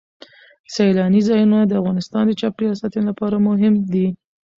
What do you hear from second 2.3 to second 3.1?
چاپیریال ساتنې